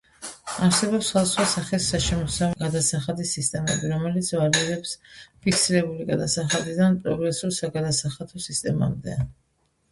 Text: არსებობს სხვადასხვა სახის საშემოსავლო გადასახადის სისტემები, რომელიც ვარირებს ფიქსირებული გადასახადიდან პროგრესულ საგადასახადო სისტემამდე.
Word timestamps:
არსებობს 0.67 1.09
სხვადასხვა 1.11 1.43
სახის 1.51 1.89
საშემოსავლო 1.91 2.57
გადასახადის 2.63 3.35
სისტემები, 3.37 3.93
რომელიც 3.93 4.33
ვარირებს 4.39 4.97
ფიქსირებული 5.45 6.11
გადასახადიდან 6.11 7.01
პროგრესულ 7.07 7.57
საგადასახადო 7.63 8.47
სისტემამდე. 8.51 9.19